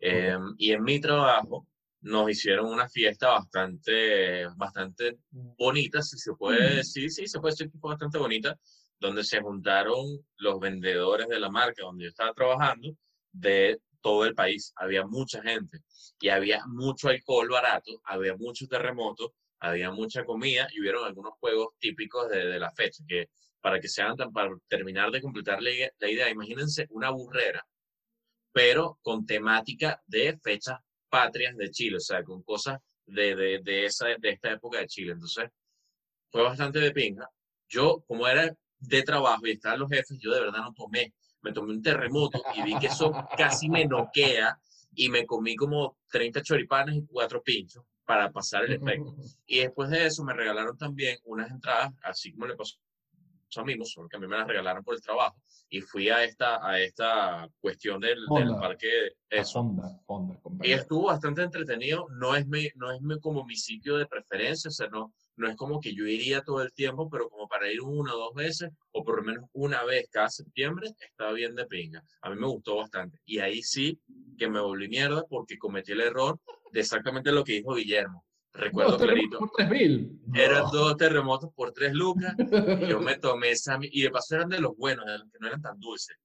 [0.00, 1.66] eh, y en mi trabajo
[2.02, 7.70] nos hicieron una fiesta bastante, bastante bonita, si se puede decir, sí, se puede decir
[7.70, 8.58] que fue bastante bonita,
[8.98, 12.96] donde se juntaron los vendedores de la marca donde yo estaba trabajando
[13.32, 14.72] de todo el país.
[14.76, 15.80] Había mucha gente
[16.20, 21.74] y había mucho alcohol barato, había muchos terremotos, había mucha comida y hubieron algunos juegos
[21.78, 23.28] típicos de, de la fecha que
[23.60, 27.66] para que se hagan tan, para terminar de completar la, la idea, imagínense una burrera,
[28.52, 33.84] pero con temática de fechas patrias de Chile, o sea, con cosas de, de, de,
[33.86, 35.12] esa, de esta época de Chile.
[35.12, 35.50] Entonces,
[36.30, 37.28] fue bastante de pinga.
[37.68, 41.12] Yo, como era de trabajo y estaban los jefes, yo de verdad no tomé.
[41.42, 44.58] Me tomé un terremoto y vi que eso casi me noquea
[44.94, 49.14] y me comí como 30 choripanes y cuatro pinchos para pasar el efecto.
[49.46, 52.76] Y después de eso me regalaron también unas entradas, así como le pasó
[53.58, 55.36] a mí, solo que a mí me las regalaron por el trabajo.
[55.68, 58.60] Y fui a esta, a esta cuestión del, del Fonda.
[58.60, 58.88] parque,
[59.28, 59.60] eso.
[59.60, 62.06] fonda, fonda, Y estuvo bastante entretenido.
[62.10, 65.48] No es, mi, no es mi- como mi sitio de preferencia, o sea, no, no
[65.48, 68.34] es como que yo iría todo el tiempo, pero como para ir una o dos
[68.34, 72.02] veces, o por lo menos una vez cada septiembre, estaba bien de pinga.
[72.22, 73.18] A mí me gustó bastante.
[73.24, 73.98] Y ahí sí
[74.38, 76.38] que me volví mierda porque cometí el error
[76.72, 78.24] de exactamente lo que dijo Guillermo.
[78.52, 79.38] Recuerdo Dos clarito.
[79.38, 80.20] por tres mil.
[80.34, 84.48] Eran dos terremotos por tres lucas y yo me tomé esa, y de paso eran
[84.48, 86.16] de los buenos, de los que no eran tan dulces.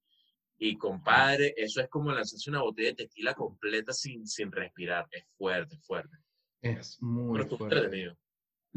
[0.57, 5.05] Y compadre, eso es como lanzarse una botella de tequila completa sin, sin respirar.
[5.11, 6.17] Es fuerte, fuerte.
[6.61, 7.75] Es muy Pero fuerte.
[7.75, 8.17] entretenido.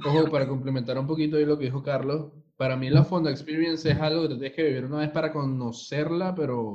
[0.05, 3.91] Ojo, para complementar un poquito ahí lo que dijo Carlos, para mí la Fonda Experience
[3.91, 6.75] es algo que te tienes que vivir una vez para conocerla, pero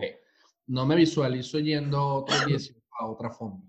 [0.67, 3.65] no me visualizo yendo otro 10 a otra fonda.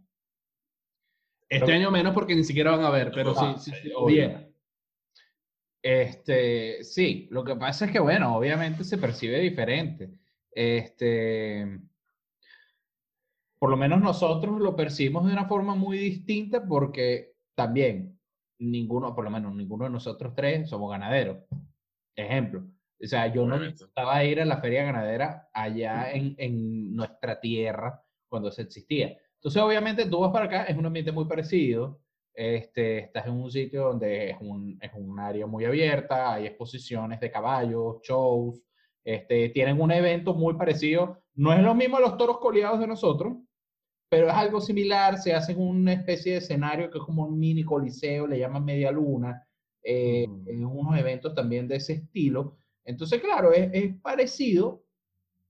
[1.49, 3.89] Este Pero- año menos porque ni siquiera van a ver, pero Ah, sí, sí, sí,
[3.89, 4.53] sí, obvio.
[5.83, 10.11] Este, sí, lo que pasa es que, bueno, obviamente se percibe diferente.
[10.51, 11.79] Este,
[13.59, 18.19] por lo menos nosotros lo percibimos de una forma muy distinta porque también
[18.59, 21.45] ninguno, por lo menos ninguno de nosotros tres somos ganaderos.
[22.17, 22.61] Ejemplo,
[23.03, 23.73] o sea, yo no Obviamente.
[23.75, 29.19] necesitaba ir a la feria ganadera allá en, en nuestra tierra cuando se existía.
[29.45, 32.01] Entonces, obviamente, tú vas para acá, es un ambiente muy parecido.
[32.33, 37.21] Este, estás en un sitio donde es un, es un área muy abierta, hay exposiciones
[37.21, 38.63] de caballos, shows,
[39.05, 41.19] este, tienen un evento muy parecido.
[41.35, 43.35] No es lo mismo los toros coleados de nosotros,
[44.09, 45.19] pero es algo similar.
[45.19, 48.65] Se hace en una especie de escenario que es como un mini coliseo, le llaman
[48.65, 49.47] media luna,
[49.83, 50.49] eh, Mm.
[50.49, 52.57] en unos eventos también de ese estilo.
[52.83, 54.83] Entonces, claro, es, es parecido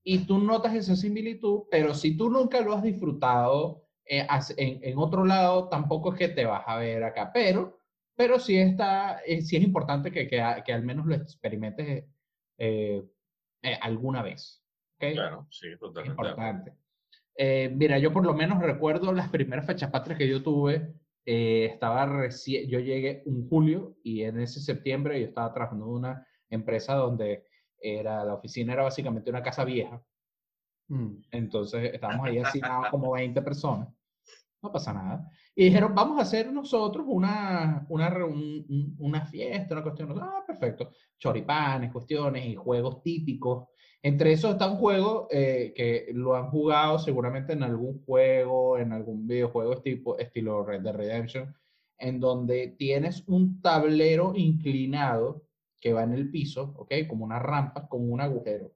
[0.03, 4.97] y tú notas esa similitud, pero si tú nunca lo has disfrutado eh, en, en
[4.97, 7.81] otro lado, tampoco es que te vas a ver acá, pero
[8.15, 12.05] pero sí, está, eh, sí es importante que, que, que al menos lo experimentes
[12.57, 13.03] eh,
[13.63, 14.63] eh, alguna vez.
[14.97, 15.13] ¿ok?
[15.13, 16.11] Claro, sí, totalmente.
[16.11, 16.73] importante.
[17.37, 20.93] Eh, mira, yo por lo menos recuerdo las primeras fechas patrias que yo tuve.
[21.25, 25.91] eh, estaba recién, yo llegué un julio y en ese septiembre yo estaba trabajando en
[25.91, 27.45] una empresa donde
[27.79, 30.01] era, la oficina era básicamente una casa vieja.
[30.87, 31.17] Mm.
[31.31, 33.89] Entonces estábamos ahí asignados como 20 personas.
[34.65, 35.29] No pasa nada.
[35.55, 40.13] Y dijeron, vamos a hacer nosotros una, una, un- un- una fiesta, una cuestión.
[40.21, 40.91] Ah, perfecto.
[41.17, 43.67] Choripanes, cuestiones y juegos típicos.
[44.01, 48.91] Entre esos está un juego eh, que lo han jugado seguramente en algún juego, en
[48.93, 51.55] algún videojuego tipo, estilo Red Dead Redemption,
[51.97, 55.43] en donde tienes un tablero inclinado
[55.81, 56.93] que va en el piso, ¿ok?
[57.07, 58.71] Como una rampa con un agujero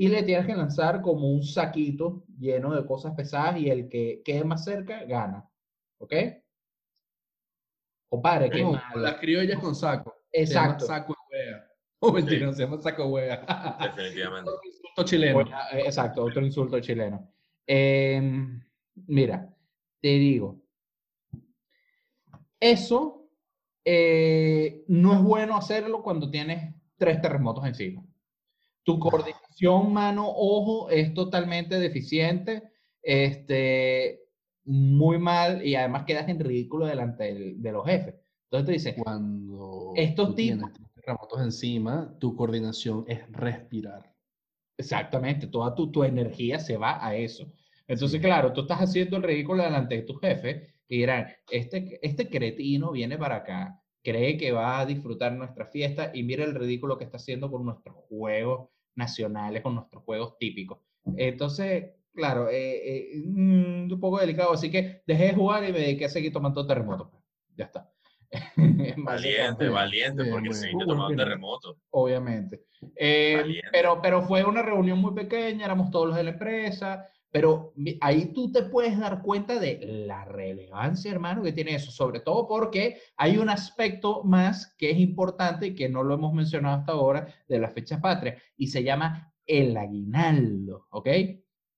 [0.00, 4.22] y le tienes que lanzar como un saquito lleno de cosas pesadas y el que
[4.24, 5.50] quede más cerca gana.
[5.98, 6.14] ¿Ok?
[8.08, 8.80] Compadre, qué malo.
[8.94, 10.14] las criollas con saco.
[10.32, 10.86] Se llama Exacto.
[10.86, 11.64] saco de wea.
[12.00, 13.44] Oh, mentira, no se llama saco de wea.
[13.82, 14.52] Definitivamente.
[14.64, 15.34] Insulto chileno.
[15.34, 17.32] Bueno, eh, Exacto, otro insulto chileno.
[17.66, 18.62] Em,
[19.08, 19.52] mira,
[20.00, 20.62] te digo,
[22.60, 23.28] eso
[23.84, 28.00] eh, no es bueno hacerlo cuando tienes tres terremotos encima.
[28.84, 32.62] Tu coordinación mano-ojo es totalmente deficiente,
[33.02, 34.20] este,
[34.64, 38.14] muy mal y además quedas en ridículo delante del- de los jefes.
[38.44, 44.14] Entonces te dicen, Cuando Estos tú tipos- terremotos encima, tu coordinación es respirar.
[44.76, 47.50] Exactamente, toda tu, tu energía se va a eso.
[47.86, 48.24] Entonces, Sí.
[48.26, 52.92] claro, tú estás haciendo el ridículo delante de tu jefe y dirán, este, este cretino
[52.92, 57.04] viene para acá, cree que va a disfrutar nuestra fiesta y mira el ridículo que
[57.04, 58.68] está haciendo con nuestros juegos
[58.98, 60.80] nacionales, con nuestros juegos típicos.
[61.16, 65.78] Entonces, claro, eh, eh, mm, un poco delicado, así que dejé de jugar y me
[65.78, 67.08] dediqué a seguir tomando terremotos.
[67.10, 67.22] pues.
[67.56, 67.90] Ya está.
[68.56, 71.16] Valiente, Básicamente valiente, porque sí, mira.
[71.16, 71.78] terremoto.
[71.90, 72.64] obviamente.
[72.94, 77.74] Eh, pero, pero fue una reunión muy pequeña, éramos todos los de la empresa, pero
[78.00, 82.46] ahí tú te puedes dar cuenta de la relevancia, hermano, que tiene eso, sobre todo
[82.46, 86.92] porque hay un aspecto más que es importante y que no lo hemos mencionado hasta
[86.92, 91.08] ahora de las fechas patrias, y se llama el aguinaldo, ¿ok?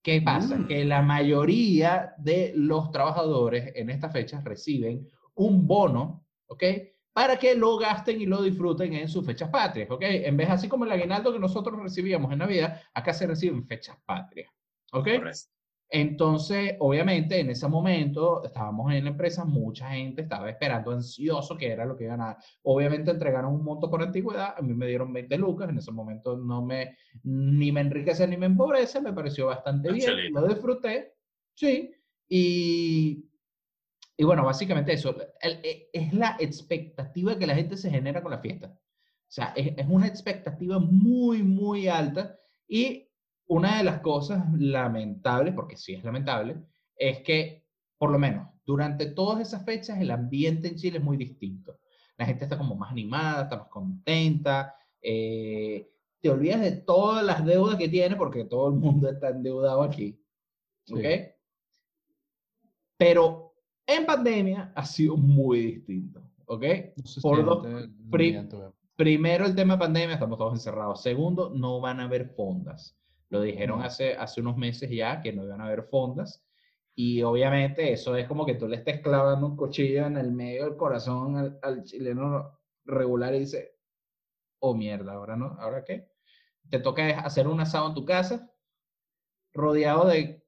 [0.03, 0.57] ¿Qué pasa?
[0.57, 0.67] Mm.
[0.67, 6.65] Que la mayoría de los trabajadores en estas fechas reciben un bono, ¿ok?
[7.13, 10.03] Para que lo gasten y lo disfruten en sus fechas patrias, ¿ok?
[10.03, 13.99] En vez así como el aguinaldo que nosotros recibíamos en Navidad, acá se reciben fechas
[14.07, 14.51] patrias,
[14.93, 15.05] ¿ok?
[15.17, 15.39] Correcto.
[15.93, 21.73] Entonces, obviamente, en ese momento estábamos en la empresa, mucha gente estaba esperando ansioso que
[21.73, 22.37] era lo que iban a.
[22.63, 26.37] Obviamente entregaron un monto por antigüedad, a mí me dieron 20 lucas, en ese momento
[26.37, 30.41] no me, ni me enriquece ni me empobrece, me pareció bastante Un bien, chelito.
[30.41, 31.15] lo disfruté,
[31.55, 31.91] sí,
[32.29, 33.29] y,
[34.17, 38.31] y bueno, básicamente eso, el- e- es la expectativa que la gente se genera con
[38.31, 38.69] la fiesta.
[38.69, 43.10] O sea, es, es una expectativa muy, muy alta y
[43.51, 46.57] una de las cosas lamentables, porque sí es lamentable,
[46.97, 47.67] es que,
[47.99, 51.81] por lo menos, durante todas esas fechas el ambiente en Chile es muy distinto.
[52.17, 57.45] La gente está como más animada, está más contenta, eh, te olvidas de todas las
[57.45, 60.23] deudas que tiene, porque todo el mundo está endeudado aquí.
[60.85, 60.95] Sí.
[60.95, 61.05] ¿Ok?
[62.97, 63.55] Pero
[63.87, 66.23] en pandemia ha sido muy distinto.
[66.47, 66.63] ¿Ok?
[66.97, 68.73] No Por dos- siente el pri- ambiente, wea.
[68.97, 71.03] Primero, el tema de pandemia, estamos todos encerrados.
[71.03, 72.97] Segundo, no van a haber fondas.
[73.31, 76.45] Lo dijeron hace, hace unos meses ya que no iban a haber fondas.
[76.95, 80.65] Y obviamente eso es como que tú le estés clavando un cuchillo en el medio
[80.65, 83.79] del corazón al, al chileno regular y dice,
[84.59, 86.11] oh mierda, ahora no, ¿ahora qué?
[86.69, 88.53] Te toca hacer un asado en tu casa,
[89.55, 90.45] rodeado de,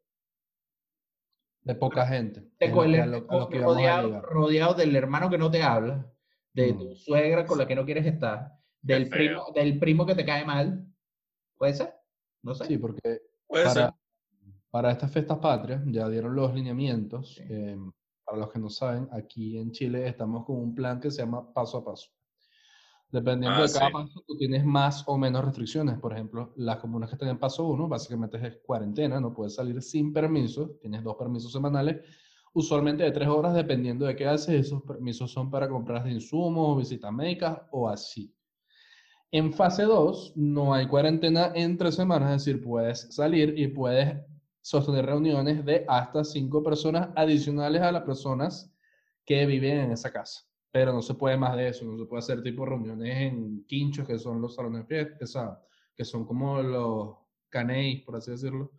[1.63, 2.41] De poca gente.
[2.59, 6.13] de el- lo- lo rodeado, rodeado del hermano que no te habla,
[6.53, 6.79] de Mm.
[6.79, 10.45] tu suegra con la que no quieres estar, del primo, del primo que te cae
[10.45, 10.87] mal.
[11.57, 11.95] ¿Puede ser?
[12.43, 12.67] No sé.
[12.67, 13.95] Sí, porque para,
[14.71, 17.37] para estas fiestas patrias ya dieron los lineamientos.
[17.37, 17.43] Sí.
[17.49, 17.77] eh,
[18.25, 21.53] para los que no saben, aquí en Chile estamos con un plan que se llama
[21.53, 22.11] paso a paso.
[23.11, 23.93] Dependiendo Ah, de cada sí.
[23.93, 25.99] paso, tú tienes más o menos restricciones.
[26.01, 29.83] Por ejemplo, las comunas que están en paso 1, básicamente es cuarentena, no puedes salir
[29.83, 32.01] sin permiso, tienes dos permisos semanales,
[32.55, 34.67] usualmente de tres horas, dependiendo de qué haces.
[34.67, 38.35] Esos permisos son para compras de insumos, visitas médicas o así.
[39.35, 44.15] En fase 2 no hay cuarentena entre semanas, es decir, puedes salir y puedes
[44.61, 48.71] sostener reuniones de hasta cinco personas adicionales a las personas
[49.25, 50.43] que viven en esa casa.
[50.71, 54.07] Pero no se puede más de eso, no se puede hacer tipo reuniones en quinchos,
[54.07, 55.63] que son los salones de fiesta,
[55.97, 57.17] que son como los
[57.49, 58.71] canéis, por así decirlo.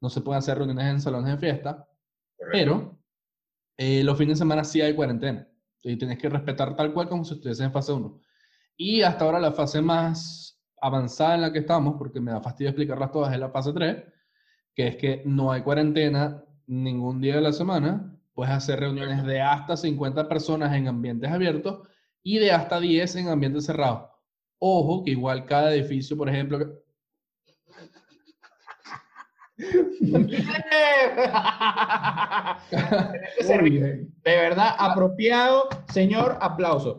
[0.00, 1.86] No se pueden hacer reuniones en salones de fiesta,
[2.38, 2.50] Correcto.
[2.52, 2.98] pero
[3.76, 5.46] eh, los fines de semana sí hay cuarentena.
[5.82, 8.18] Y tienes que respetar tal cual como si estuviese en fase 1.
[8.82, 12.70] Y hasta ahora la fase más avanzada en la que estamos, porque me da fastidio
[12.70, 14.04] explicarlas todas, es la fase 3,
[14.74, 19.42] que es que no hay cuarentena ningún día de la semana, puedes hacer reuniones de
[19.42, 21.86] hasta 50 personas en ambientes abiertos
[22.22, 24.08] y de hasta 10 en ambientes cerrados.
[24.58, 26.58] Ojo, que igual cada edificio, por ejemplo,
[33.62, 34.14] bien.
[34.24, 36.98] De verdad, apropiado, señor, aplauso.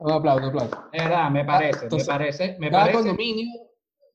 [0.00, 0.84] Un aplauso, un aplauso.
[0.92, 2.98] De verdad, me parece, Entonces, me parece, me Cada parece.
[2.98, 3.46] condominio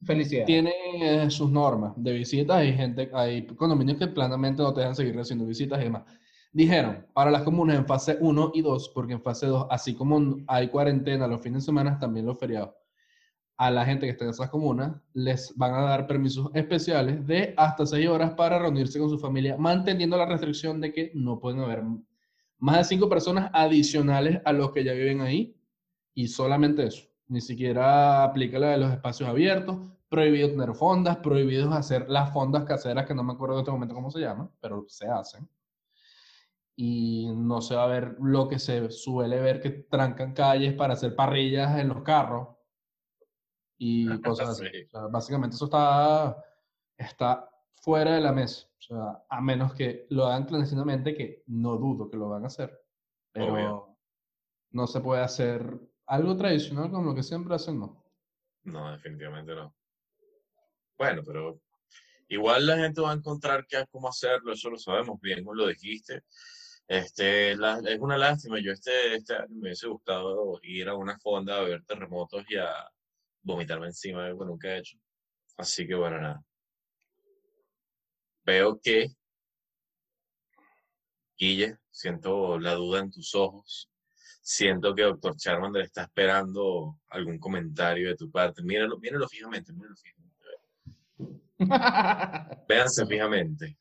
[0.04, 0.45] Felicidades.
[0.45, 2.58] tiene eh, sus normas de visitas.
[2.58, 6.04] Hay gente, hay condominios que planamente no te dejan seguir haciendo visitas y demás.
[6.52, 10.38] Dijeron, para las comunas en fase 1 y 2, porque en fase 2, así como
[10.48, 12.71] hay cuarentena los fines de semana, también los feriados,
[13.58, 17.54] a la gente que está en esas comunas les van a dar permisos especiales de
[17.58, 21.60] hasta 6 horas para reunirse con su familia, manteniendo la restricción de que no pueden
[21.62, 21.84] haber
[22.58, 25.56] más de 5 personas adicionales a los que ya viven ahí
[26.15, 27.08] y solamente eso.
[27.28, 29.78] Ni siquiera aplica la de los espacios abiertos,
[30.10, 33.93] prohibido tener fondas, prohibido hacer las fondas caseras, que no me acuerdo en este momento
[33.93, 35.47] cómo se llaman, pero se hacen.
[36.78, 40.93] Y no se va a ver lo que se suele ver que trancan calles para
[40.93, 42.49] hacer parrillas en los carros
[43.78, 44.65] y cosas así.
[44.71, 44.86] Sí.
[44.86, 46.38] O sea, básicamente eso está,
[46.97, 48.67] está fuera de la mesa.
[48.78, 52.47] O sea, a menos que lo hagan clandestinamente, que no dudo que lo van a
[52.47, 52.78] hacer.
[53.32, 53.97] Pero Obvio.
[54.71, 58.03] no se puede hacer algo tradicional como lo que siempre hacen, no.
[58.91, 59.75] Definitivamente no.
[60.97, 61.59] Bueno, pero
[62.29, 65.67] igual la gente va a encontrar que cómo hacerlo, eso lo sabemos bien, como lo
[65.67, 66.23] dijiste.
[66.87, 71.57] Este, es una lástima, yo este, este año me hubiese gustado ir a una fonda
[71.57, 72.69] a ver terremotos y a
[73.41, 74.97] vomitarme encima, algo que nunca he hecho.
[75.57, 76.43] Así que bueno, nada.
[78.45, 79.07] Veo que,
[81.37, 83.89] Guille, siento la duda en tus ojos.
[84.47, 88.62] Siento que Doctor Charmander está esperando algún comentario de tu parte.
[88.62, 90.36] Míralo, míralo fijamente, míralo fijamente.
[92.67, 93.75] Véanse fijamente.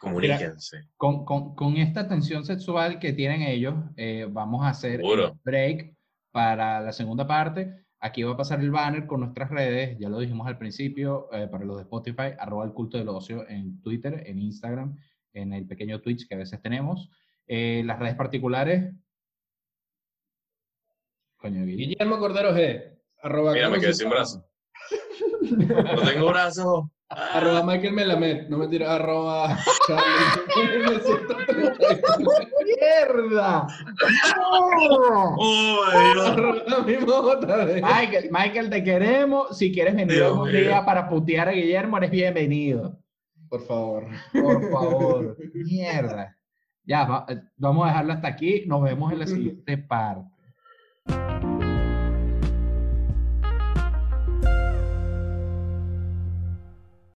[0.00, 0.88] Comuníquense.
[0.96, 5.38] con, con, con esta tensión sexual que tienen ellos, eh, vamos a hacer el Seguro.
[5.44, 5.94] break
[6.30, 7.84] para la segunda parte.
[8.00, 11.48] Aquí va a pasar el banner con nuestras redes, ya lo dijimos al principio, eh,
[11.48, 14.96] para los de Spotify, arroba el culto del ocio en Twitter, en Instagram,
[15.34, 17.10] en el pequeño Twitch que a veces tenemos.
[17.46, 18.94] Eh, las redes particulares.
[21.38, 21.64] Coño.
[21.64, 22.82] Guillermo Cordero G.
[23.22, 24.14] Arroba Mira, me quedé sin Sultano.
[24.14, 24.44] brazo.
[25.94, 26.84] No tengo brazos.
[27.10, 28.48] Arroba Michael Melamed.
[28.48, 31.00] No me tira arroba Charlie.
[32.64, 33.66] ¡Mierda!
[35.38, 35.84] Oh.
[37.82, 39.56] Michael, Michael, te queremos.
[39.56, 42.98] Si quieres venir algún día para putear a Guillermo, eres bienvenido.
[43.48, 44.06] Por favor.
[44.32, 45.36] Por favor.
[45.54, 46.36] Mierda.
[46.84, 48.64] Ya, va- eh, vamos a dejarlo hasta aquí.
[48.66, 50.28] Nos vemos en la siguiente parte.
[51.08, 51.67] Thank you.